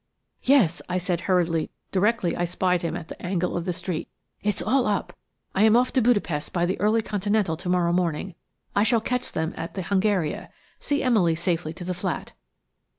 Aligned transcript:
"Yes," 0.41 0.81
I 0.89 0.97
said 0.97 1.21
hurriedly, 1.29 1.69
directly 1.91 2.35
I 2.35 2.43
spied 2.45 2.81
him 2.81 2.95
at 2.97 3.07
the 3.07 3.21
angle 3.21 3.55
of 3.55 3.65
the 3.65 3.71
street; 3.71 4.07
"it's 4.41 4.59
all 4.59 4.87
up. 4.87 5.15
I 5.53 5.61
am 5.61 5.75
off 5.75 5.93
to 5.93 6.01
Budapest 6.01 6.51
by 6.51 6.65
the 6.65 6.79
early 6.79 7.03
Continental 7.03 7.55
to 7.57 7.69
morrow 7.69 7.93
morning. 7.93 8.33
I 8.75 8.81
shall 8.81 8.99
catch 8.99 9.31
them 9.31 9.53
at 9.55 9.75
the 9.75 9.83
Hungaria. 9.83 10.49
See 10.79 11.03
Emily 11.03 11.35
safely 11.35 11.71
to 11.73 11.83
the 11.85 11.93
flat." 11.93 12.33